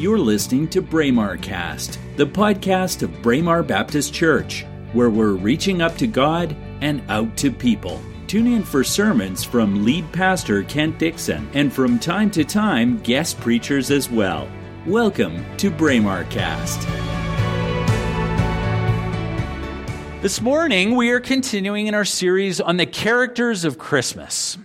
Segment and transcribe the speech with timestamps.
[0.00, 4.64] You're listening to Braemar Cast, the podcast of Braemar Baptist Church,
[4.94, 8.00] where we're reaching up to God and out to people.
[8.26, 13.38] Tune in for sermons from lead pastor Kent Dixon and from time to time guest
[13.40, 14.48] preachers as well.
[14.86, 16.80] Welcome to Braemar Cast.
[20.22, 24.56] This morning, we are continuing in our series on the characters of Christmas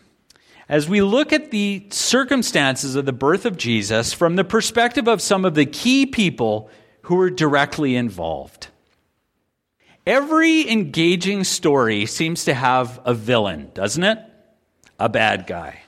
[0.67, 5.21] as we look at the circumstances of the birth of Jesus from the perspective of
[5.21, 6.69] some of the key people
[7.03, 8.67] who were directly involved.
[10.07, 14.19] Every engaging story seems to have a villain, doesn't it?
[14.99, 15.81] A bad guy.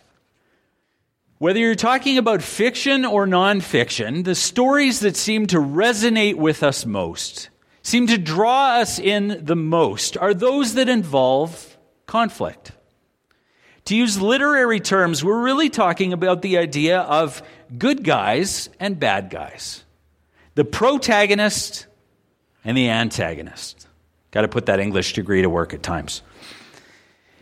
[1.40, 6.84] Whether you're talking about fiction or nonfiction, the stories that seem to resonate with us
[6.84, 7.50] most,
[7.84, 12.72] seem to draw us in the most, are those that involve conflict.
[13.88, 17.42] To use literary terms, we're really talking about the idea of
[17.78, 19.86] good guys and bad guys,
[20.56, 21.88] the protagonist
[22.66, 23.88] and the antagonist.
[24.32, 26.22] Got to put that English degree to work at times.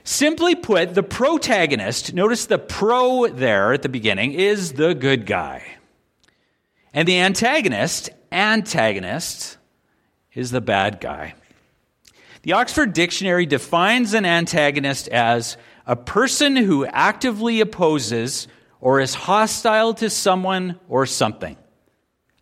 [0.03, 5.65] Simply put, the protagonist, notice the pro there at the beginning, is the good guy.
[6.93, 9.57] And the antagonist, antagonist,
[10.35, 11.33] is the bad guy.
[12.43, 18.47] The Oxford Dictionary defines an antagonist as a person who actively opposes
[18.79, 21.57] or is hostile to someone or something,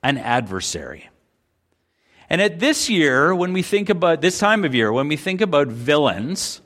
[0.01, 1.09] an adversary.
[2.29, 5.41] And at this year, when we think about this time of year, when we think
[5.41, 6.61] about villains,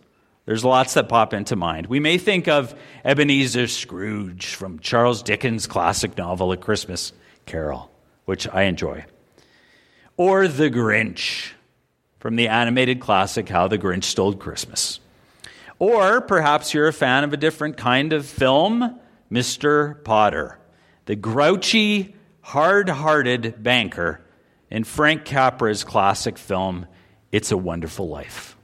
[0.45, 1.87] there's lots that pop into mind.
[1.87, 7.11] We may think of Ebenezer Scrooge from Charles Dickens' classic novel, A Christmas
[7.45, 7.91] Carol,
[8.25, 9.05] which I enjoy.
[10.15, 11.51] Or The Grinch
[12.19, 14.99] from the animated classic How the Grinch Stole Christmas.
[15.79, 18.99] Or perhaps you're a fan of a different kind of film,
[19.31, 20.03] Mr.
[20.03, 20.57] Potter,
[21.05, 24.21] the grouchy, hard hearted banker
[24.71, 26.87] in Frank Capra's classic film,
[27.31, 28.57] It's a Wonderful Life.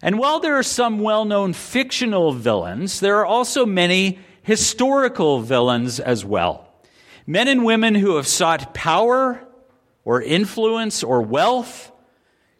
[0.00, 6.00] And while there are some well known fictional villains, there are also many historical villains
[6.00, 6.68] as well.
[7.26, 9.40] Men and women who have sought power
[10.04, 11.92] or influence or wealth,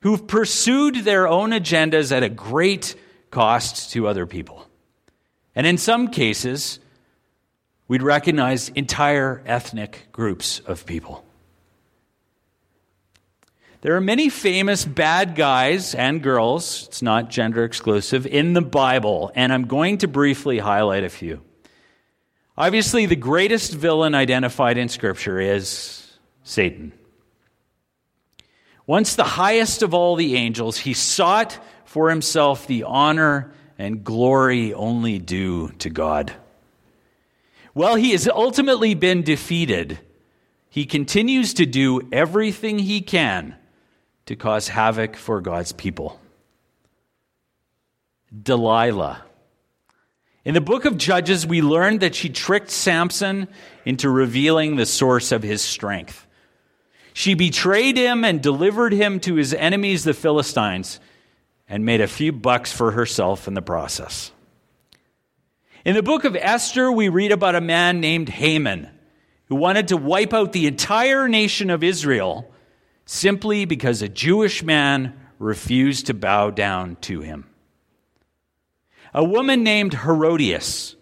[0.01, 2.95] who've pursued their own agendas at a great
[3.33, 4.69] cost to other people.
[5.57, 6.79] And in some cases,
[7.89, 11.25] we'd recognize entire ethnic groups of people.
[13.81, 19.33] There are many famous bad guys and girls, it's not gender exclusive, in the Bible,
[19.35, 21.43] and I'm going to briefly highlight a few.
[22.57, 26.93] Obviously, the greatest villain identified in Scripture is Satan.
[28.87, 31.59] Once the highest of all the angels, he sought
[31.93, 36.33] for himself the honor and glory only due to God.
[37.75, 39.99] While he has ultimately been defeated,
[40.71, 43.57] he continues to do everything he can
[44.25, 46.19] to cause havoc for God's people.
[48.43, 49.25] Delilah.
[50.47, 53.49] In the book of Judges, we learn that she tricked Samson
[53.85, 56.27] into revealing the source of his strength.
[57.13, 60.99] She betrayed him and delivered him to his enemies, the Philistines
[61.69, 64.33] and made a few bucks for herself in the process.
[65.85, 68.89] In the book of Esther, we read about a man named Haman
[69.47, 72.51] who wanted to wipe out the entire nation of Israel
[73.05, 77.47] simply because a Jewish man refused to bow down to him.
[79.13, 80.97] A woman named Herodias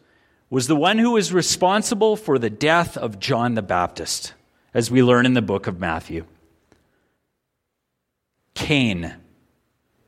[0.49, 4.35] was the one who was responsible for the death of John the Baptist,
[4.75, 6.25] as we learn in the book of Matthew.
[8.55, 9.15] Cain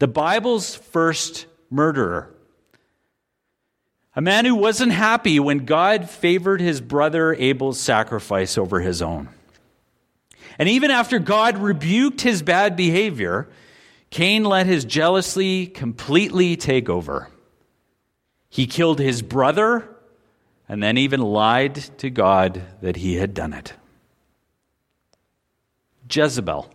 [0.03, 2.29] the Bible's first murderer.
[4.17, 9.29] A man who wasn't happy when God favored his brother Abel's sacrifice over his own.
[10.59, 13.49] And even after God rebuked his bad behavior,
[14.11, 17.29] Cain let his jealousy completely take over.
[18.51, 19.89] He killed his brother
[20.69, 23.75] and then even lied to God that he had done it.
[26.11, 26.69] Jezebel.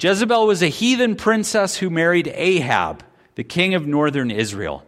[0.00, 3.04] Jezebel was a heathen princess who married Ahab,
[3.34, 4.82] the king of northern Israel,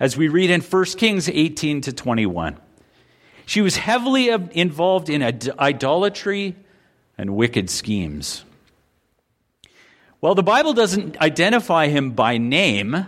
[0.00, 2.58] as we read in 1 Kings 18 to 21.
[3.46, 6.56] She was heavily involved in idolatry
[7.16, 8.44] and wicked schemes.
[10.18, 13.06] While the Bible doesn't identify him by name,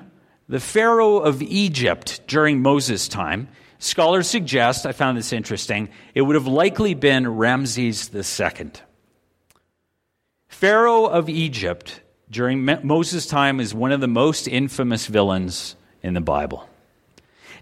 [0.49, 3.49] the Pharaoh of Egypt during Moses' time,
[3.81, 8.71] scholars suggest, I found this interesting, it would have likely been Ramses II.
[10.49, 12.01] Pharaoh of Egypt
[12.31, 16.69] during Moses' time is one of the most infamous villains in the Bible.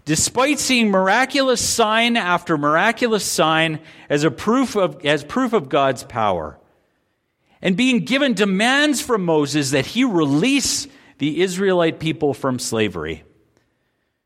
[0.07, 3.77] despite seeing miraculous sign after miraculous sign
[4.09, 6.57] as a proof of, as proof of God's power,
[7.61, 10.87] and being given demands from Moses that he release
[11.17, 13.23] the Israelite people from slavery,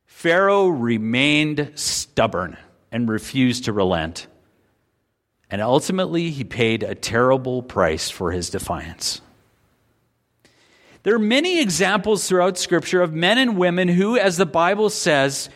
[0.05, 2.57] Pharaoh remained stubborn
[2.91, 4.27] and refused to relent.
[5.51, 9.21] And ultimately, he paid a terrible price for his defiance.
[11.03, 15.49] There are many examples throughout Scripture of men and women who, as the Bible says,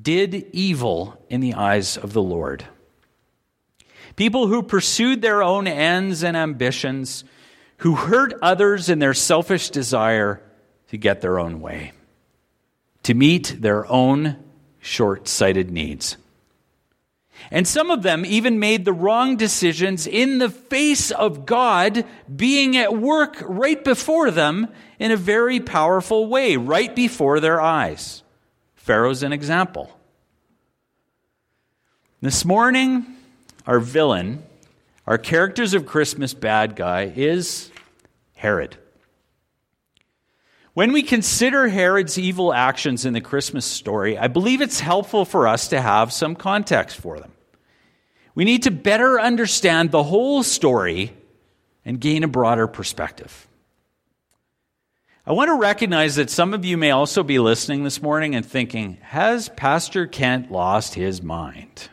[0.00, 2.64] did evil in the eyes of the Lord.
[4.16, 7.22] People who pursued their own ends and ambitions,
[7.78, 10.42] who hurt others in their selfish desire
[10.88, 11.92] to get their own way,
[13.02, 14.42] to meet their own
[14.80, 16.16] short sighted needs.
[17.50, 22.04] And some of them even made the wrong decisions in the face of God
[22.34, 24.68] being at work right before them
[24.98, 28.22] in a very powerful way, right before their eyes.
[28.74, 29.90] Pharaoh's an example.
[32.20, 33.06] This morning,
[33.66, 34.42] our villain,
[35.06, 37.70] our characters of Christmas bad guy, is
[38.34, 38.76] Herod.
[40.76, 45.48] When we consider Herod's evil actions in the Christmas story, I believe it's helpful for
[45.48, 47.32] us to have some context for them.
[48.34, 51.14] We need to better understand the whole story
[51.86, 53.48] and gain a broader perspective.
[55.24, 58.44] I want to recognize that some of you may also be listening this morning and
[58.44, 61.88] thinking, has Pastor Kent lost his mind?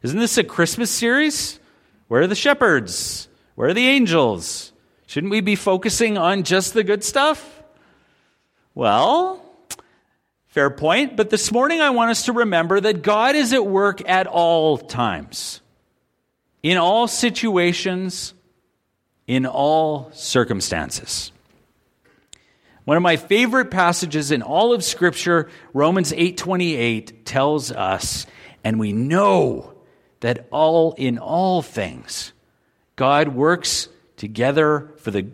[0.00, 1.60] Isn't this a Christmas series?
[2.08, 3.28] Where are the shepherds?
[3.56, 4.72] Where are the angels?
[5.06, 7.59] Shouldn't we be focusing on just the good stuff?
[8.80, 9.42] Well,
[10.48, 11.14] Fair point.
[11.14, 14.78] But this morning, I want us to remember that God is at work at all
[14.78, 15.60] times,
[16.62, 18.32] in all situations,
[19.26, 21.30] in all circumstances.
[22.86, 28.24] One of my favorite passages in all of scripture, Romans 8:28 tells us,
[28.64, 29.74] and we know
[30.20, 32.32] that all in all things
[32.96, 35.26] God works together for the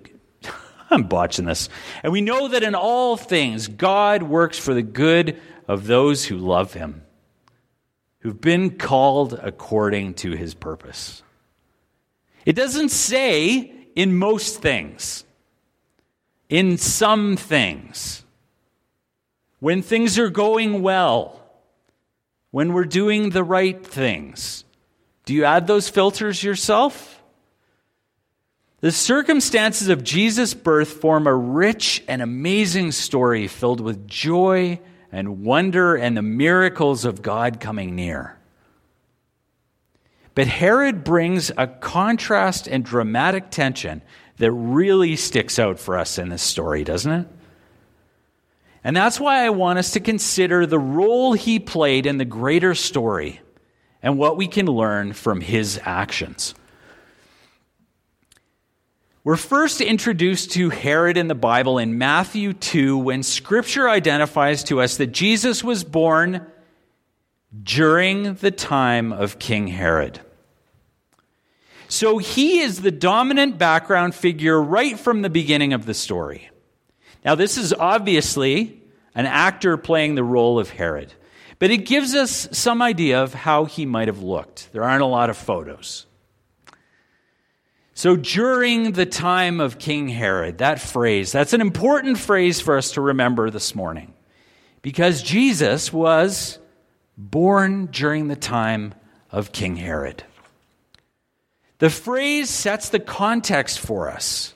[0.91, 1.69] I'm botching this.
[2.03, 6.37] And we know that in all things, God works for the good of those who
[6.37, 7.03] love him,
[8.21, 11.23] who've been called according to his purpose.
[12.45, 15.25] It doesn't say in most things,
[16.49, 18.25] in some things,
[19.59, 21.43] when things are going well,
[22.53, 24.65] when we're doing the right things.
[25.25, 27.16] Do you add those filters yourself?
[28.81, 34.81] The circumstances of Jesus' birth form a rich and amazing story filled with joy
[35.11, 38.37] and wonder and the miracles of God coming near.
[40.35, 44.03] But Herod brings a contrast and dramatic tension
[44.37, 47.29] that really sticks out for us in this story, doesn't it?
[48.85, 52.75] And that's why I want us to consider the role he played in the greater
[52.75, 53.41] story
[54.03, 56.55] and what we can learn from his actions.
[59.27, 64.81] We're first introduced to Herod in the Bible in Matthew 2 when scripture identifies to
[64.81, 66.47] us that Jesus was born
[67.61, 70.21] during the time of King Herod.
[71.89, 76.49] So he is the dominant background figure right from the beginning of the story.
[77.25, 78.81] Now, this is obviously
[79.17, 81.13] an actor playing the role of Herod,
[81.59, 84.69] but it gives us some idea of how he might have looked.
[84.71, 86.07] There aren't a lot of photos.
[87.97, 92.93] So during the time of King Herod, that phrase, that's an important phrase for us
[92.93, 94.13] to remember this morning.
[94.83, 96.59] Because Jesus was
[97.17, 98.93] born during the time
[99.31, 100.23] of King Herod.
[101.79, 104.55] The phrase sets the context for us.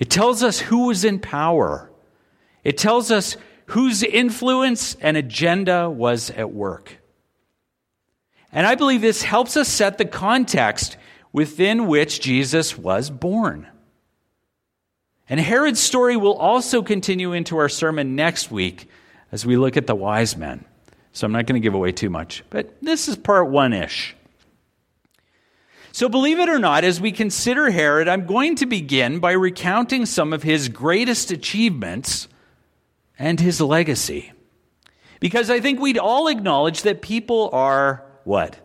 [0.00, 1.88] It tells us who was in power.
[2.64, 3.36] It tells us
[3.66, 6.98] whose influence and agenda was at work.
[8.50, 10.96] And I believe this helps us set the context
[11.38, 13.68] within which Jesus was born.
[15.28, 18.88] And Herod's story will also continue into our sermon next week
[19.30, 20.64] as we look at the wise men.
[21.12, 24.16] So I'm not going to give away too much, but this is part one ish.
[25.92, 30.06] So, believe it or not, as we consider Herod, I'm going to begin by recounting
[30.06, 32.26] some of his greatest achievements
[33.16, 34.32] and his legacy.
[35.20, 38.58] Because I think we'd all acknowledge that people are what?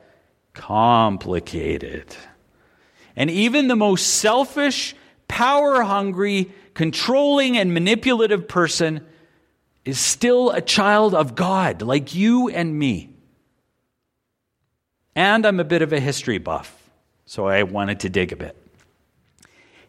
[0.53, 2.15] Complicated.
[3.15, 4.95] And even the most selfish,
[5.27, 9.05] power hungry, controlling, and manipulative person
[9.85, 13.09] is still a child of God, like you and me.
[15.15, 16.89] And I'm a bit of a history buff,
[17.25, 18.57] so I wanted to dig a bit.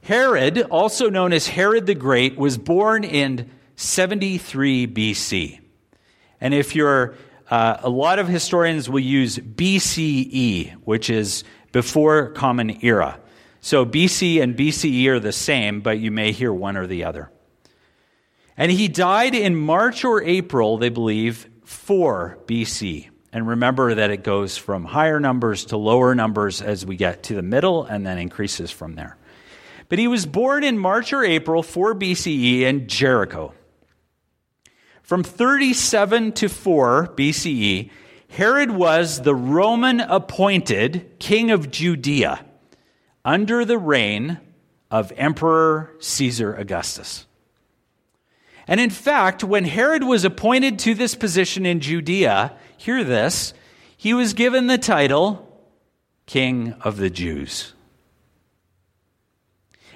[0.02, 5.60] Herod, also known as Herod the Great, was born in 73 BC.
[6.40, 7.14] And if you're
[7.50, 13.18] uh, a lot of historians will use BCE, which is before Common Era.
[13.60, 17.30] So BC and BCE are the same, but you may hear one or the other.
[18.56, 23.08] And he died in March or April, they believe, 4 BC.
[23.32, 27.34] And remember that it goes from higher numbers to lower numbers as we get to
[27.34, 29.16] the middle and then increases from there.
[29.88, 33.54] But he was born in March or April 4 BCE in Jericho.
[35.04, 37.90] From 37 to 4 BCE,
[38.30, 42.42] Herod was the Roman appointed king of Judea
[43.22, 44.40] under the reign
[44.90, 47.26] of Emperor Caesar Augustus.
[48.66, 53.52] And in fact, when Herod was appointed to this position in Judea, hear this,
[53.94, 55.62] he was given the title
[56.24, 57.74] King of the Jews.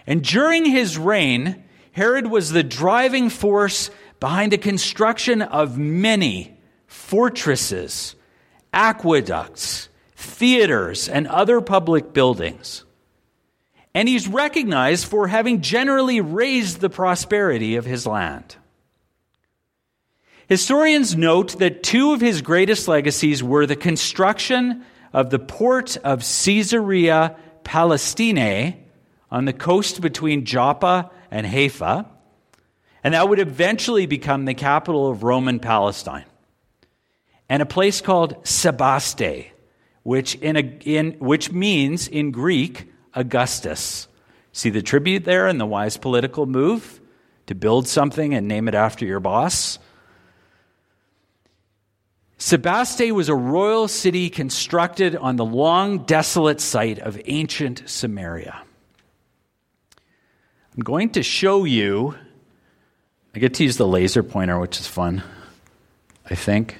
[0.06, 8.14] And during his reign, Herod was the driving force behind the construction of many fortresses,
[8.72, 12.84] aqueducts, theaters, and other public buildings.
[13.94, 18.56] And he's recognized for having generally raised the prosperity of his land.
[20.48, 26.20] Historians note that two of his greatest legacies were the construction of the port of
[26.20, 28.76] Caesarea Palestinae
[29.30, 32.06] on the coast between Joppa and Haifa,
[33.04, 36.24] and that would eventually become the capital of Roman Palestine,
[37.48, 39.46] and a place called Sebaste,
[40.02, 44.08] which, in a, in, which means in Greek Augustus.
[44.52, 47.00] See the tribute there and the wise political move
[47.46, 49.78] to build something and name it after your boss?
[52.38, 58.62] Sebaste was a royal city constructed on the long, desolate site of ancient Samaria.
[60.76, 62.14] I'm going to show you.
[63.34, 65.22] I get to use the laser pointer, which is fun,
[66.28, 66.78] I think.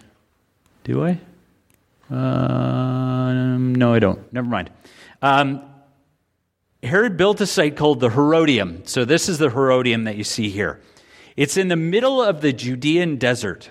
[0.85, 1.21] Do I?
[2.11, 4.33] Uh, no, I don't.
[4.33, 4.71] Never mind.
[5.21, 5.63] Um,
[6.83, 8.83] Herod built a site called the Herodium.
[8.87, 10.81] So, this is the Herodium that you see here.
[11.37, 13.71] It's in the middle of the Judean desert.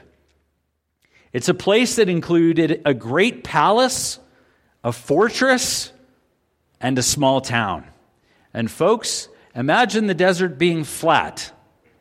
[1.33, 4.19] It's a place that included a great palace,
[4.83, 5.91] a fortress,
[6.79, 7.85] and a small town.
[8.53, 11.51] And folks, imagine the desert being flat.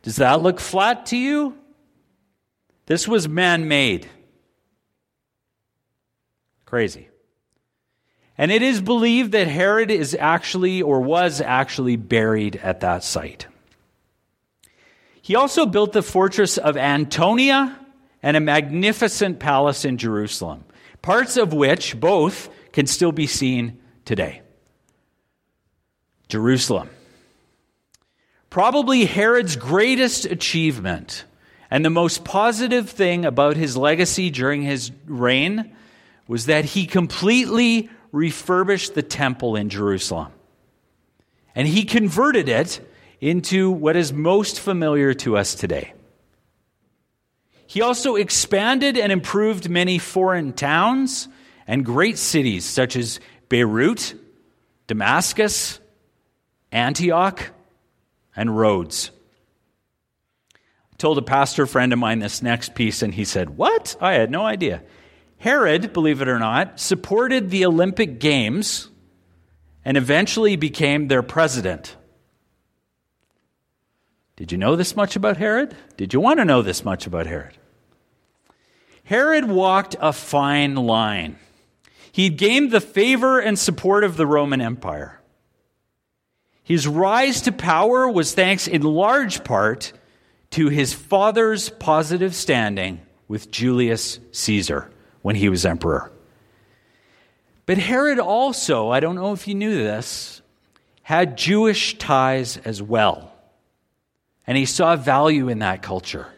[0.07, 1.59] Does that look flat to you?
[2.87, 4.09] This was man made.
[6.65, 7.09] Crazy.
[8.39, 13.49] And it is believed that Herod is actually or was actually buried at that site.
[15.21, 17.77] He also built the fortress of Antonia
[18.23, 20.63] and a magnificent palace in Jerusalem,
[21.03, 24.43] parts of which both can still be seen today.
[26.29, 26.91] Jerusalem.
[28.51, 31.25] Probably Herod's greatest achievement
[31.71, 35.75] and the most positive thing about his legacy during his reign
[36.29, 40.33] was that he completely refurbished the temple in Jerusalem.
[41.55, 42.81] And he converted it
[43.21, 45.93] into what is most familiar to us today
[47.67, 51.29] he also expanded and improved many foreign towns
[51.67, 54.15] and great cities such as Beirut,
[54.87, 55.81] Damascus,
[56.71, 57.51] Antioch,
[58.37, 59.11] and Rhodes.
[60.55, 63.97] I told a pastor friend of mine this next piece, and he said, What?
[64.01, 64.83] I had no idea.
[65.39, 68.89] Herod, believe it or not, supported the Olympic Games
[69.85, 71.97] and eventually became their president.
[74.37, 75.75] Did you know this much about Herod?
[75.97, 77.57] Did you want to know this much about Herod?
[79.05, 81.39] Herod walked a fine line.
[82.13, 85.16] He'd gained the favor and support of the Roman Empire.
[86.67, 89.93] His rise to power was thanks in large part
[90.51, 94.91] to his father's positive standing with Julius Caesar
[95.23, 96.11] when he was emperor.
[97.67, 100.43] But Herod also, I don't know if you knew this,
[101.03, 103.33] had Jewish ties as well
[104.47, 106.29] and he saw value in that culture.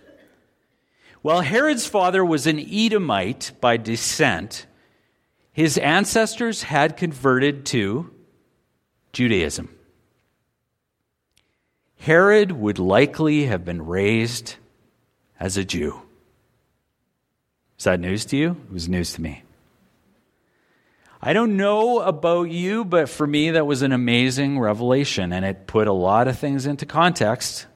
[1.22, 4.66] While Herod's father was an Edomite by descent,
[5.52, 8.10] his ancestors had converted to
[9.12, 9.74] Judaism.
[11.98, 14.56] Herod would likely have been raised
[15.38, 16.00] as a Jew.
[17.78, 18.56] Is that news to you?
[18.68, 19.42] It was news to me.
[21.20, 25.66] I don't know about you, but for me, that was an amazing revelation, and it
[25.66, 27.66] put a lot of things into context.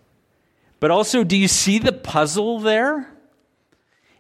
[0.79, 3.09] But also, do you see the puzzle there?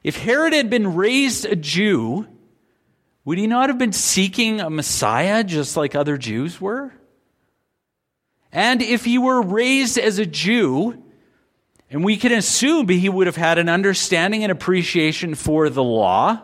[0.02, 2.26] If Herod had been raised a Jew,
[3.24, 6.92] would he not have been seeking a Messiah just like other Jews were?
[8.52, 11.02] And if he were raised as a Jew,
[11.90, 16.42] and we can assume he would have had an understanding and appreciation for the law,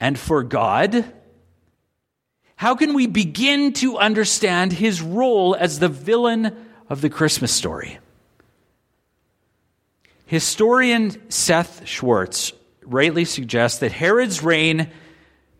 [0.00, 1.04] and for God?
[2.56, 6.54] How can we begin to understand his role as the villain
[6.88, 7.98] of the Christmas story?
[10.26, 14.90] Historian Seth Schwartz rightly suggests that Herod's reign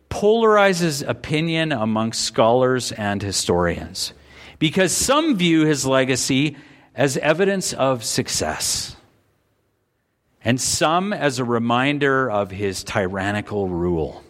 [0.09, 4.13] polarizes opinion amongst scholars and historians
[4.59, 6.57] because some view his legacy
[6.93, 8.95] as evidence of success,
[10.43, 14.23] and some as a reminder of his tyrannical rule.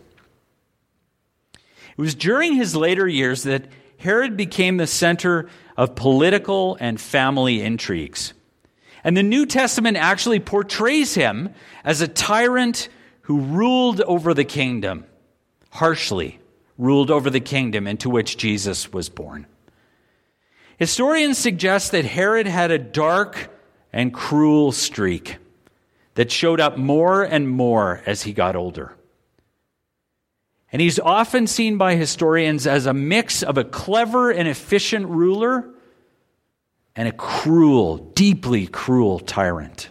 [1.53, 3.65] It was during his later years that
[3.98, 8.34] Herod became the center of political and family intrigues.
[9.03, 11.53] And the New Testament actually portrays him
[11.84, 12.89] as a tyrant
[13.22, 15.05] who ruled over the kingdom,
[15.70, 16.39] harshly
[16.77, 19.46] ruled over the kingdom into which Jesus was born.
[20.77, 23.50] Historians suggest that Herod had a dark
[23.94, 25.38] and cruel streak
[26.15, 28.96] that showed up more and more as he got older.
[30.72, 35.70] And he's often seen by historians as a mix of a clever and efficient ruler
[36.96, 39.89] and a cruel, deeply cruel tyrant.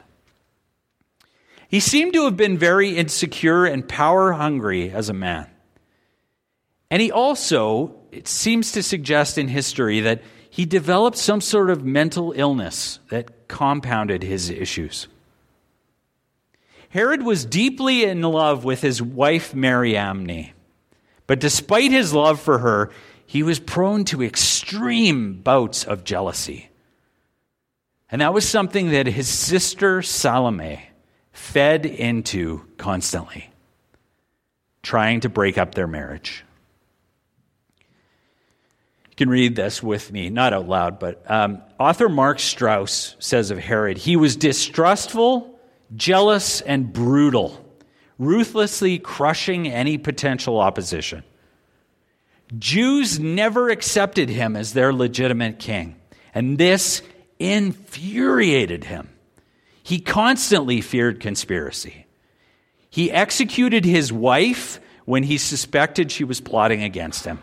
[1.68, 5.46] He seemed to have been very insecure and power hungry as a man.
[6.90, 10.22] And he also, it seems to suggest in history that
[10.54, 15.08] he developed some sort of mental illness that compounded his issues.
[16.90, 20.52] Herod was deeply in love with his wife Mariamne,
[21.26, 22.92] but despite his love for her,
[23.26, 26.68] he was prone to extreme bouts of jealousy.
[28.08, 30.88] And that was something that his sister Salome
[31.32, 33.50] fed into constantly,
[34.84, 36.44] trying to break up their marriage.
[39.14, 43.52] You can read this with me, not out loud, but um, author Mark Strauss says
[43.52, 45.56] of Herod, he was distrustful,
[45.94, 47.64] jealous, and brutal,
[48.18, 51.22] ruthlessly crushing any potential opposition.
[52.58, 55.94] Jews never accepted him as their legitimate king,
[56.34, 57.00] and this
[57.38, 59.10] infuriated him.
[59.84, 62.06] He constantly feared conspiracy.
[62.90, 67.38] He executed his wife when he suspected she was plotting against him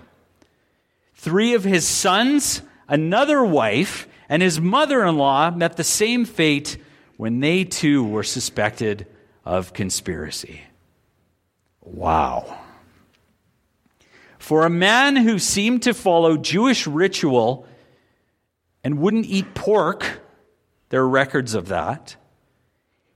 [1.22, 6.78] three of his sons, another wife, and his mother in law met the same fate
[7.16, 9.06] when they too were suspected
[9.46, 10.62] of conspiracy.
[11.80, 12.58] Wow.
[14.40, 17.68] For a man who seemed to follow Jewish ritual
[18.84, 20.22] and wouldn't eat pork,
[20.90, 22.16] there are records of that.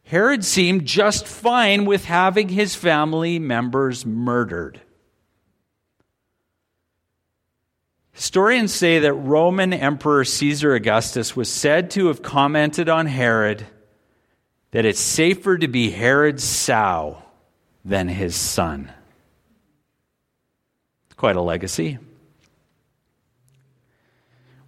[0.04, 4.82] Herod seemed just fine with having his family members murdered.
[8.16, 13.66] Historians say that Roman Emperor Caesar Augustus was said to have commented on Herod
[14.72, 17.22] that it's safer to be Herod's sow
[17.84, 18.90] than his son.
[21.18, 21.98] Quite a legacy.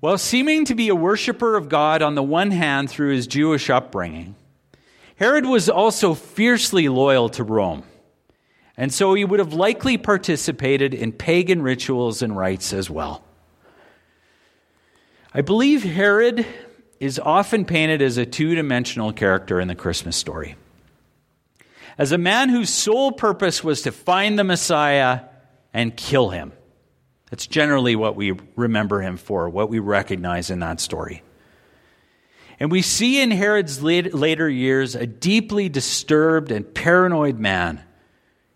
[0.01, 3.69] While seeming to be a worshiper of God on the one hand through his Jewish
[3.69, 4.35] upbringing,
[5.15, 7.83] Herod was also fiercely loyal to Rome.
[8.75, 13.23] And so he would have likely participated in pagan rituals and rites as well.
[15.37, 16.47] I believe Herod
[16.99, 20.55] is often painted as a two dimensional character in the Christmas story.
[21.95, 25.21] As a man whose sole purpose was to find the Messiah
[25.75, 26.53] and kill him.
[27.29, 31.21] That's generally what we remember him for, what we recognize in that story.
[32.59, 37.83] And we see in Herod's later years a deeply disturbed and paranoid man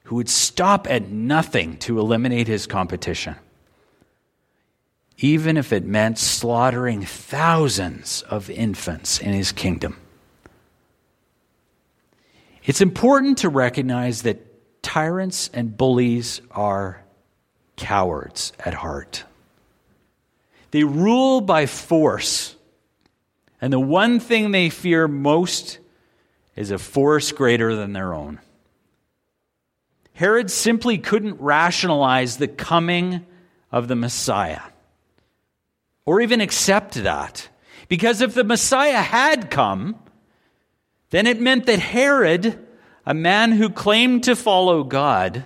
[0.05, 3.35] who would stop at nothing to eliminate his competition
[5.21, 9.95] even if it meant slaughtering thousands of infants in his kingdom.
[12.63, 17.03] It's important to recognize that tyrants and bullies are
[17.77, 19.23] cowards at heart.
[20.71, 22.55] They rule by force,
[23.59, 25.77] and the one thing they fear most
[26.55, 28.39] is a force greater than their own.
[30.13, 33.25] Herod simply couldn't rationalize the coming
[33.71, 34.61] of the Messiah
[36.05, 37.49] or even accept that.
[37.87, 39.99] Because if the Messiah had come,
[41.09, 42.57] then it meant that Herod,
[43.05, 45.45] a man who claimed to follow God,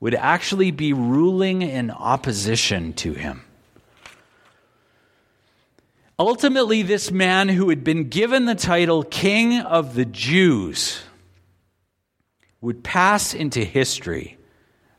[0.00, 3.42] would actually be ruling in opposition to him.
[6.18, 11.02] Ultimately, this man who had been given the title King of the Jews
[12.60, 14.38] would pass into history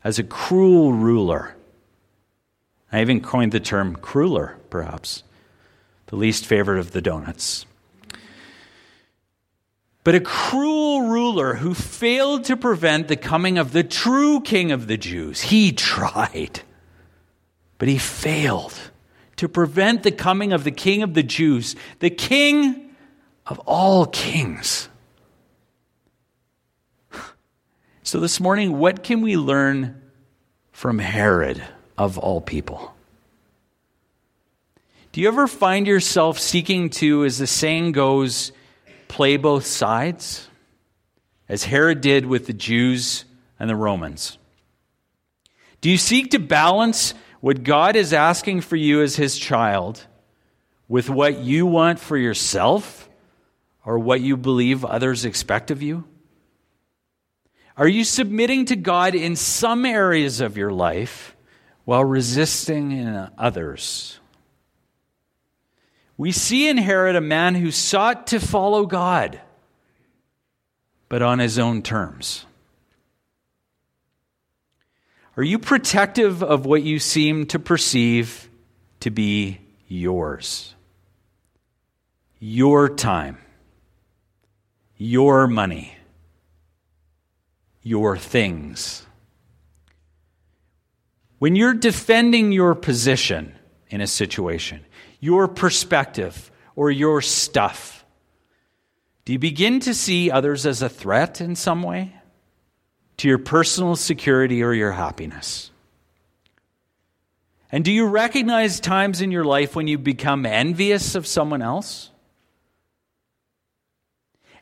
[0.04, 1.56] as a cruel ruler
[2.90, 5.22] I even coined the term crueler, perhaps,
[6.06, 7.66] the least favorite of the donuts.
[10.04, 14.86] but a cruel ruler who failed to prevent the coming of the true king of
[14.86, 15.42] the Jews.
[15.42, 16.62] He tried,
[17.76, 18.72] but he failed
[19.36, 22.94] to prevent the coming of the king of the Jews, the king
[23.46, 24.88] of all kings.
[28.02, 30.00] So, this morning, what can we learn
[30.72, 31.62] from Herod
[31.98, 32.94] of all people?
[35.12, 38.52] Do you ever find yourself seeking to, as the saying goes,
[39.08, 40.48] play both sides?
[41.48, 43.24] As Herod did with the Jews
[43.58, 44.38] and the Romans.
[45.80, 50.04] Do you seek to balance what God is asking for you as his child
[50.88, 53.08] with what you want for yourself
[53.84, 56.04] or what you believe others expect of you?
[57.76, 61.36] Are you submitting to God in some areas of your life
[61.88, 64.20] while resisting in others?
[66.18, 69.40] We see in Herod a man who sought to follow God,
[71.08, 72.44] but on his own terms.
[75.38, 78.50] Are you protective of what you seem to perceive
[79.00, 80.74] to be yours?
[82.38, 83.38] Your time,
[84.98, 85.94] your money
[87.88, 89.06] your things.
[91.38, 93.54] When you're defending your position
[93.88, 94.84] in a situation,
[95.20, 98.04] your perspective, or your stuff,
[99.24, 102.14] do you begin to see others as a threat in some way
[103.18, 105.70] to your personal security or your happiness?
[107.70, 112.10] And do you recognize times in your life when you become envious of someone else?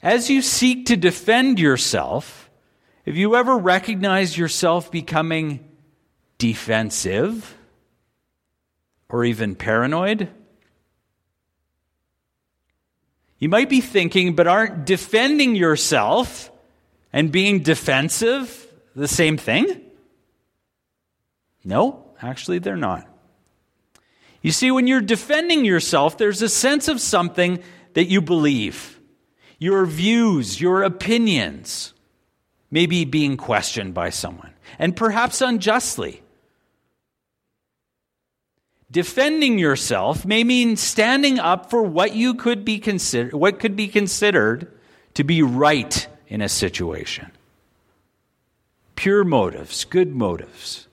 [0.03, 2.51] As you seek to defend yourself,
[3.07, 5.66] have you ever recognized yourself becoming
[6.39, 7.57] defensive
[9.09, 10.29] or even paranoid?
[13.39, 16.51] You might be thinking, but aren't defending yourself
[17.13, 19.83] and being defensive the same thing?
[21.65, 23.07] No, actually, they're not.
[24.41, 27.63] You see, when you're defending yourself, there's a sense of something
[27.95, 29.01] that you believe,
[29.59, 31.93] your views, your opinions
[32.71, 36.23] maybe being questioned by someone, and perhaps unjustly.
[38.91, 43.89] Defending yourself may mean standing up for what you could be considered what could be
[43.89, 44.73] considered
[45.15, 47.33] to be right in a situation.
[48.95, 50.87] Pure motives, good motives.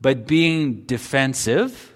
[0.00, 1.92] But being defensive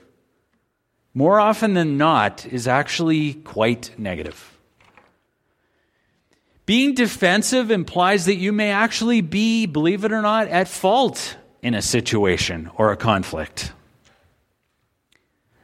[1.14, 4.52] more often than not is actually quite negative.
[6.66, 11.74] Being defensive implies that you may actually be, believe it or not, at fault in
[11.74, 13.72] a situation or a conflict.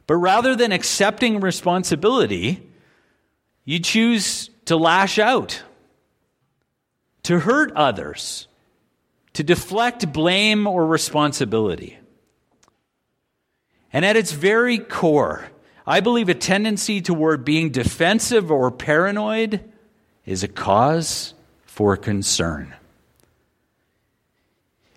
[0.06, 2.68] But rather than accepting responsibility,
[3.64, 5.62] you choose to lash out,
[7.22, 8.48] to hurt others,
[9.34, 11.98] to deflect blame or responsibility.
[13.92, 15.50] And at its very core,
[15.86, 19.60] I believe a tendency toward being defensive or paranoid
[20.24, 21.34] is a cause
[21.64, 22.74] for concern.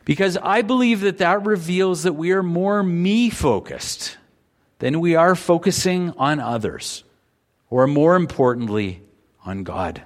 [0.03, 4.17] Because I believe that that reveals that we are more me focused
[4.79, 7.03] than we are focusing on others,
[7.69, 9.01] or more importantly,
[9.45, 10.03] on God.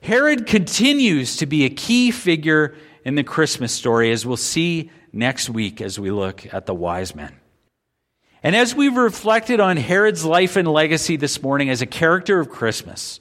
[0.00, 5.48] Herod continues to be a key figure in the Christmas story, as we'll see next
[5.48, 7.34] week as we look at the wise men.
[8.42, 12.50] And as we've reflected on Herod's life and legacy this morning as a character of
[12.50, 13.20] Christmas,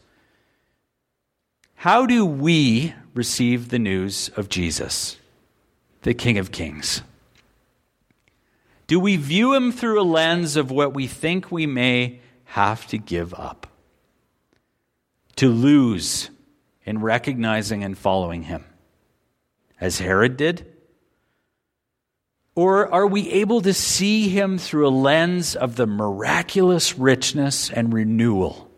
[1.75, 5.17] how do we receive the news of Jesus,
[6.01, 7.01] the King of Kings?
[8.87, 12.97] Do we view him through a lens of what we think we may have to
[12.97, 13.67] give up,
[15.37, 16.29] to lose
[16.85, 18.63] in recognizing and following him,
[19.81, 20.71] as Herod did?
[22.53, 27.93] Or are we able to see him through a lens of the miraculous richness and
[27.93, 28.69] renewal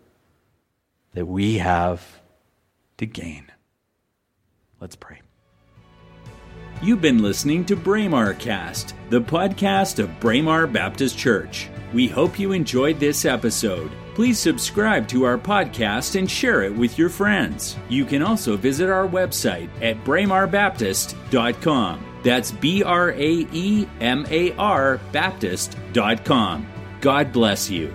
[1.18, 2.22] that we have
[2.98, 3.52] to gain.
[4.80, 5.22] Let's pray.
[6.82, 11.70] You've been listening to Braemar Cast, the podcast of Braemar Baptist Church.
[11.92, 13.90] We hope you enjoyed this episode.
[14.14, 17.78] Please subscribe to our podcast and share it with your friends.
[17.90, 22.06] You can also visit our website at braemarbaptist.com.
[22.24, 26.68] That's B R A E M A R Baptist.com.
[27.02, 27.94] God bless you.